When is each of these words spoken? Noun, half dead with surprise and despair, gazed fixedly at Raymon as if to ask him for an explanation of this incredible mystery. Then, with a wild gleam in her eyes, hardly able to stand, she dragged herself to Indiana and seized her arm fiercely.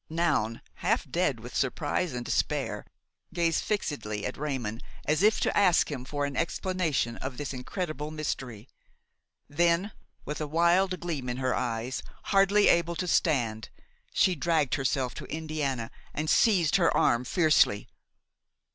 Noun, 0.09 0.63
half 0.77 1.05
dead 1.07 1.39
with 1.41 1.55
surprise 1.55 2.11
and 2.13 2.25
despair, 2.25 2.85
gazed 3.35 3.63
fixedly 3.63 4.25
at 4.25 4.35
Raymon 4.35 4.81
as 5.05 5.21
if 5.21 5.39
to 5.41 5.55
ask 5.55 5.91
him 5.91 6.05
for 6.05 6.25
an 6.25 6.35
explanation 6.35 7.17
of 7.17 7.37
this 7.37 7.53
incredible 7.53 8.09
mystery. 8.09 8.67
Then, 9.47 9.91
with 10.25 10.41
a 10.41 10.47
wild 10.47 10.99
gleam 11.01 11.29
in 11.29 11.37
her 11.37 11.53
eyes, 11.53 12.01
hardly 12.33 12.67
able 12.67 12.95
to 12.95 13.07
stand, 13.07 13.69
she 14.11 14.33
dragged 14.33 14.73
herself 14.73 15.13
to 15.13 15.25
Indiana 15.25 15.91
and 16.15 16.31
seized 16.31 16.77
her 16.77 16.89
arm 16.97 17.23
fiercely. 17.23 17.87